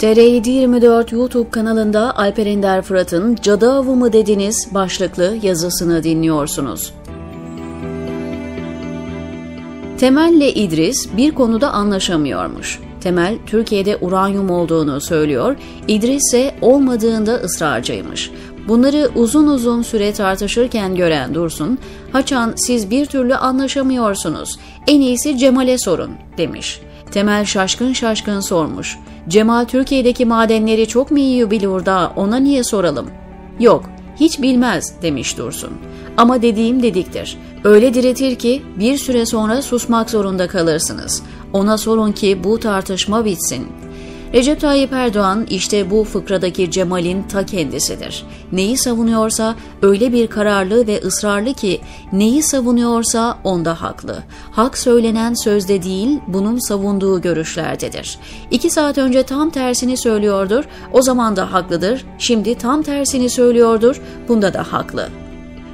TR724 0.00 1.14
YouTube 1.14 1.50
kanalında 1.50 2.16
Alper 2.16 2.46
Ender 2.46 2.82
Fırat'ın 2.82 3.36
Cadı 3.42 3.72
Avı 3.72 3.96
mı 3.96 4.12
dediniz 4.12 4.68
başlıklı 4.74 5.36
yazısını 5.42 6.02
dinliyorsunuz. 6.02 6.92
Temel 9.98 10.32
ile 10.34 10.54
İdris 10.54 11.08
bir 11.16 11.34
konuda 11.34 11.70
anlaşamıyormuş. 11.70 12.80
Temel 13.00 13.38
Türkiye'de 13.46 13.96
uranyum 13.96 14.50
olduğunu 14.50 15.00
söylüyor, 15.00 15.56
İdris 15.88 16.22
ise 16.22 16.54
olmadığında 16.60 17.34
ısrarcıymış. 17.34 18.30
Bunları 18.68 19.10
uzun 19.14 19.46
uzun 19.46 19.82
süre 19.82 20.12
tartışırken 20.12 20.94
gören 20.94 21.34
Dursun, 21.34 21.78
Haçan 22.12 22.52
siz 22.56 22.90
bir 22.90 23.06
türlü 23.06 23.34
anlaşamıyorsunuz, 23.34 24.58
en 24.86 25.00
iyisi 25.00 25.38
Cemal'e 25.38 25.78
sorun 25.78 26.10
demiş. 26.38 26.80
Temel 27.16 27.44
şaşkın 27.44 27.92
şaşkın 27.92 28.40
sormuş. 28.40 28.98
Cemal 29.28 29.64
Türkiye'deki 29.64 30.24
madenleri 30.24 30.88
çok 30.88 31.10
mu 31.10 31.18
iyi 31.18 31.50
bilir 31.50 31.86
da 31.86 32.12
ona 32.16 32.36
niye 32.36 32.64
soralım? 32.64 33.10
Yok, 33.60 33.84
hiç 34.20 34.42
bilmez 34.42 35.02
demiş 35.02 35.38
Dursun. 35.38 35.70
Ama 36.16 36.42
dediğim 36.42 36.82
dediktir. 36.82 37.38
Öyle 37.64 37.94
diretir 37.94 38.36
ki 38.36 38.62
bir 38.78 38.98
süre 38.98 39.26
sonra 39.26 39.62
susmak 39.62 40.10
zorunda 40.10 40.48
kalırsınız. 40.48 41.22
Ona 41.52 41.78
sorun 41.78 42.12
ki 42.12 42.44
bu 42.44 42.60
tartışma 42.60 43.24
bitsin. 43.24 43.66
Recep 44.34 44.60
Tayyip 44.60 44.92
Erdoğan 44.92 45.46
işte 45.50 45.90
bu 45.90 46.04
fıkradaki 46.04 46.70
Cemal'in 46.70 47.22
ta 47.22 47.46
kendisidir. 47.46 48.24
Neyi 48.52 48.78
savunuyorsa 48.78 49.54
öyle 49.82 50.12
bir 50.12 50.26
kararlı 50.26 50.86
ve 50.86 51.00
ısrarlı 51.00 51.54
ki 51.54 51.80
neyi 52.12 52.42
savunuyorsa 52.42 53.38
onda 53.44 53.82
haklı. 53.82 54.18
Hak 54.52 54.78
söylenen 54.78 55.34
sözde 55.34 55.82
değil 55.82 56.18
bunun 56.26 56.58
savunduğu 56.68 57.20
görüşlerdedir. 57.20 58.18
İki 58.50 58.70
saat 58.70 58.98
önce 58.98 59.22
tam 59.22 59.50
tersini 59.50 59.96
söylüyordur, 59.96 60.64
o 60.92 61.02
zaman 61.02 61.36
da 61.36 61.52
haklıdır, 61.52 62.04
şimdi 62.18 62.54
tam 62.54 62.82
tersini 62.82 63.30
söylüyordur, 63.30 64.00
bunda 64.28 64.54
da 64.54 64.72
haklı. 64.72 65.08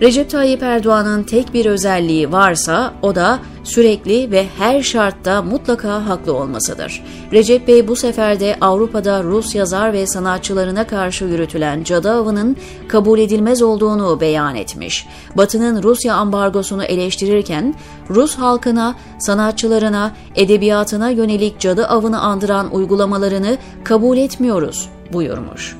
Recep 0.00 0.30
Tayyip 0.30 0.62
Erdoğan'ın 0.62 1.22
tek 1.22 1.54
bir 1.54 1.66
özelliği 1.66 2.32
varsa 2.32 2.94
o 3.02 3.14
da 3.14 3.38
sürekli 3.64 4.30
ve 4.30 4.46
her 4.58 4.82
şartta 4.82 5.42
mutlaka 5.42 6.06
haklı 6.06 6.34
olmasıdır. 6.34 7.04
Recep 7.32 7.68
Bey 7.68 7.88
bu 7.88 7.96
sefer 7.96 8.40
de 8.40 8.56
Avrupa'da 8.60 9.22
Rus 9.22 9.54
yazar 9.54 9.92
ve 9.92 10.06
sanatçılarına 10.06 10.86
karşı 10.86 11.24
yürütülen 11.24 11.84
cadı 11.84 12.10
avının 12.10 12.56
kabul 12.88 13.18
edilmez 13.18 13.62
olduğunu 13.62 14.20
beyan 14.20 14.56
etmiş. 14.56 15.06
Batı'nın 15.36 15.82
Rusya 15.82 16.14
ambargosunu 16.14 16.84
eleştirirken 16.84 17.74
Rus 18.10 18.34
halkına, 18.34 18.94
sanatçılarına, 19.18 20.12
edebiyatına 20.36 21.10
yönelik 21.10 21.60
cadı 21.60 21.86
avını 21.86 22.20
andıran 22.20 22.74
uygulamalarını 22.74 23.58
kabul 23.84 24.16
etmiyoruz 24.16 24.88
buyurmuş. 25.12 25.76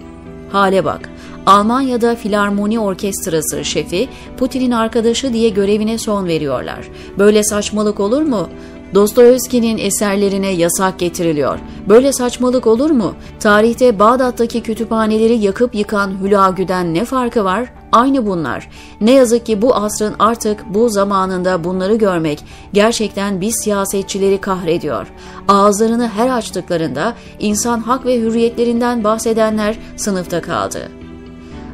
Hale 0.52 0.84
bak. 0.84 1.10
Almanya'da 1.46 2.16
Filarmoni 2.16 2.80
Orkestrası 2.80 3.64
şefi 3.64 4.08
Putin'in 4.36 4.70
arkadaşı 4.70 5.32
diye 5.32 5.48
görevine 5.48 5.98
son 5.98 6.26
veriyorlar. 6.26 6.88
Böyle 7.18 7.42
saçmalık 7.42 8.00
olur 8.00 8.22
mu? 8.22 8.48
Dostoyevski'nin 8.94 9.78
eserlerine 9.78 10.50
yasak 10.50 10.98
getiriliyor. 10.98 11.58
Böyle 11.88 12.12
saçmalık 12.12 12.66
olur 12.66 12.90
mu? 12.90 13.14
Tarihte 13.40 13.98
Bağdat'taki 13.98 14.62
kütüphaneleri 14.62 15.34
yakıp 15.34 15.74
yıkan 15.74 16.12
Hülagü'den 16.22 16.94
ne 16.94 17.04
farkı 17.04 17.44
var? 17.44 17.72
Aynı 17.92 18.26
bunlar. 18.26 18.68
Ne 19.00 19.10
yazık 19.10 19.46
ki 19.46 19.62
bu 19.62 19.74
asrın 19.74 20.14
artık 20.18 20.74
bu 20.74 20.88
zamanında 20.88 21.64
bunları 21.64 21.94
görmek 21.94 22.44
gerçekten 22.72 23.40
biz 23.40 23.54
siyasetçileri 23.64 24.40
kahrediyor. 24.40 25.06
Ağızlarını 25.48 26.08
her 26.08 26.28
açtıklarında 26.28 27.14
insan 27.38 27.80
hak 27.80 28.06
ve 28.06 28.20
hürriyetlerinden 28.20 29.04
bahsedenler 29.04 29.78
sınıfta 29.96 30.40
kaldı. 30.42 30.99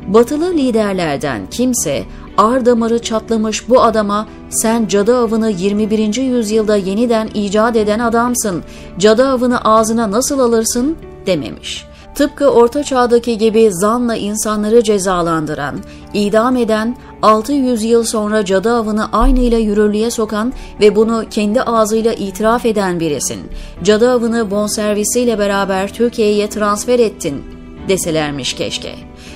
Batılı 0.07 0.55
liderlerden 0.55 1.43
kimse 1.51 2.05
ar 2.39 2.67
damarı 2.67 3.03
çatlamış 3.03 3.69
bu 3.69 3.83
adama 3.83 4.27
sen 4.51 4.87
cadı 4.87 5.17
avını 5.17 5.51
21. 5.51 6.17
yüzyılda 6.17 6.77
yeniden 6.77 7.29
icat 7.35 7.77
eden 7.77 7.99
adamsın, 7.99 8.63
cadı 8.99 9.29
avını 9.29 9.65
ağzına 9.65 10.11
nasıl 10.11 10.39
alırsın 10.39 10.97
dememiş. 11.27 11.87
Tıpkı 12.15 12.51
orta 12.51 12.85
çağdaki 12.85 13.39
gibi 13.39 13.69
zanla 13.73 14.17
insanları 14.17 14.83
cezalandıran, 14.83 15.75
idam 16.15 16.57
eden, 16.57 16.97
600 17.23 17.85
yıl 17.85 18.05
sonra 18.05 18.45
cadı 18.45 18.73
avını 18.73 19.13
aynıyla 19.13 19.59
yürürlüğe 19.59 20.11
sokan 20.11 20.53
ve 20.81 20.97
bunu 20.97 21.25
kendi 21.31 21.63
ağzıyla 21.63 22.13
itiraf 22.13 22.67
eden 22.67 23.01
birisin. 23.01 23.41
Cadı 23.83 24.11
avını 24.11 24.51
bonservisiyle 24.51 25.39
beraber 25.39 25.93
Türkiye'ye 25.93 26.49
transfer 26.49 26.99
ettin 26.99 27.56
deselermiş 27.89 28.55
keşke. 28.55 28.95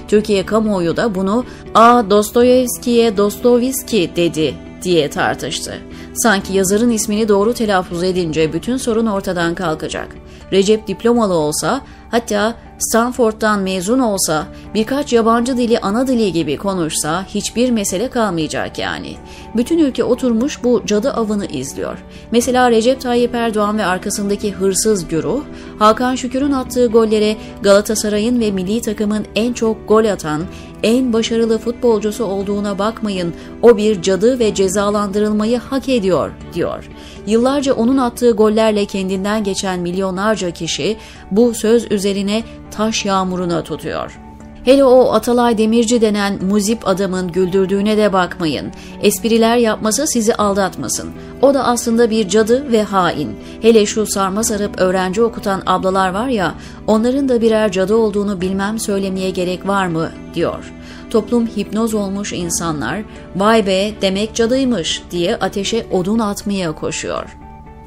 Türkiye 0.08 0.46
kamuoyu 0.46 0.96
da 0.96 1.14
bunu 1.14 1.44
"A 1.74 2.10
Dostoyevski'ye 2.10 3.16
Dostoyevski 3.16 4.10
dedi." 4.16 4.54
diye 4.82 5.10
tartıştı. 5.10 5.74
Sanki 6.14 6.52
yazarın 6.52 6.90
ismini 6.90 7.28
doğru 7.28 7.54
telaffuz 7.54 8.02
edince 8.02 8.52
bütün 8.52 8.76
sorun 8.76 9.06
ortadan 9.06 9.54
kalkacak. 9.54 10.16
Recep 10.52 10.86
diplomalı 10.86 11.34
olsa, 11.34 11.80
hatta 12.10 12.54
Stanford'dan 12.80 13.60
mezun 13.60 13.98
olsa, 13.98 14.46
birkaç 14.74 15.12
yabancı 15.12 15.56
dili 15.56 15.78
ana 15.78 16.06
dili 16.06 16.32
gibi 16.32 16.56
konuşsa 16.56 17.24
hiçbir 17.24 17.70
mesele 17.70 18.10
kalmayacak 18.10 18.78
yani. 18.78 19.16
Bütün 19.56 19.78
ülke 19.78 20.04
oturmuş 20.04 20.64
bu 20.64 20.82
cadı 20.86 21.10
avını 21.10 21.46
izliyor. 21.46 21.98
Mesela 22.30 22.70
Recep 22.70 23.00
Tayyip 23.00 23.34
Erdoğan 23.34 23.78
ve 23.78 23.84
arkasındaki 23.84 24.52
hırsız 24.52 25.08
güruh, 25.08 25.42
Hakan 25.78 26.14
Şükür'ün 26.14 26.52
attığı 26.52 26.86
gollere 26.86 27.36
Galatasaray'ın 27.62 28.40
ve 28.40 28.50
milli 28.50 28.80
takımın 28.80 29.26
en 29.34 29.52
çok 29.52 29.88
gol 29.88 30.04
atan, 30.04 30.42
en 30.82 31.12
başarılı 31.12 31.58
futbolcusu 31.58 32.24
olduğuna 32.24 32.78
bakmayın, 32.78 33.34
o 33.62 33.76
bir 33.76 34.02
cadı 34.02 34.38
ve 34.38 34.54
cezalandırılmayı 34.54 35.58
hak 35.58 35.88
ediyor, 35.88 36.30
diyor. 36.54 36.88
Yıllarca 37.26 37.74
onun 37.74 37.96
attığı 37.96 38.30
gollerle 38.30 38.84
kendinden 38.84 39.44
geçen 39.44 39.80
milyonlarca 39.80 40.50
kişi 40.50 40.96
bu 41.30 41.54
söz 41.54 41.92
üzerine 41.92 42.42
taş 42.70 43.04
yağmuruna 43.04 43.62
tutuyor. 43.62 44.29
Hele 44.64 44.84
o 44.84 45.12
Atalay 45.12 45.58
Demirci 45.58 46.00
denen 46.00 46.44
muzip 46.44 46.88
adamın 46.88 47.32
güldürdüğüne 47.32 47.96
de 47.96 48.12
bakmayın. 48.12 48.72
Espriler 49.02 49.56
yapması 49.56 50.06
sizi 50.06 50.34
aldatmasın. 50.34 51.10
O 51.42 51.54
da 51.54 51.64
aslında 51.64 52.10
bir 52.10 52.28
cadı 52.28 52.72
ve 52.72 52.82
hain. 52.82 53.36
Hele 53.62 53.86
şu 53.86 54.06
sarma 54.06 54.42
sarıp 54.42 54.80
öğrenci 54.80 55.22
okutan 55.22 55.62
ablalar 55.66 56.10
var 56.14 56.28
ya, 56.28 56.54
onların 56.86 57.28
da 57.28 57.40
birer 57.40 57.72
cadı 57.72 57.94
olduğunu 57.96 58.40
bilmem 58.40 58.78
söylemeye 58.78 59.30
gerek 59.30 59.66
var 59.66 59.86
mı, 59.86 60.10
diyor. 60.34 60.72
Toplum 61.10 61.46
hipnoz 61.46 61.94
olmuş 61.94 62.32
insanlar, 62.32 63.02
vay 63.36 63.66
be 63.66 63.90
demek 64.02 64.34
cadıymış 64.34 65.02
diye 65.10 65.36
ateşe 65.36 65.86
odun 65.90 66.18
atmaya 66.18 66.72
koşuyor. 66.72 67.36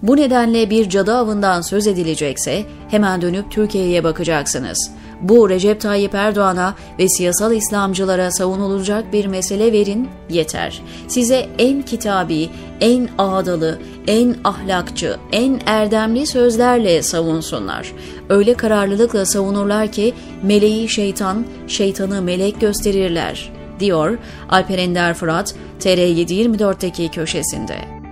Bu 0.02 0.18
nedenle 0.18 0.70
bir 0.70 0.90
cadı 0.90 1.14
avından 1.14 1.62
söz 1.62 1.88
edilecekse 1.88 2.66
hemen 2.90 3.22
dönüp 3.22 3.52
Türkiye'ye 3.52 4.04
bakacaksınız. 4.04 4.92
Bu 5.22 5.50
Recep 5.50 5.82
Tayyip 5.82 6.16
Erdoğan'a 6.16 6.76
ve 7.00 7.10
siyasal 7.10 7.54
İslamcılara 7.54 8.32
savunulacak 8.32 9.14
bir 9.14 9.26
mesele 9.26 9.72
verin 9.72 10.10
yeter. 10.30 10.82
Size 11.08 11.48
en 11.58 11.82
kitabi, 11.82 12.50
en 12.82 13.10
ağdalı, 13.18 13.80
en 14.08 14.36
ahlakçı, 14.44 15.18
en 15.32 15.60
erdemli 15.66 16.28
sözlerle 16.28 17.02
savunsunlar. 17.02 17.92
Öyle 18.30 18.54
kararlılıkla 18.54 19.26
savunurlar 19.26 19.92
ki 19.92 20.14
meleği 20.44 20.90
şeytan, 20.90 21.46
şeytanı 21.68 22.22
melek 22.22 22.62
gösterirler, 22.62 23.52
diyor 23.80 24.18
Alper 24.50 24.78
Ender 24.78 25.14
Fırat 25.14 25.56
TR724'teki 25.80 27.12
köşesinde. 27.12 28.03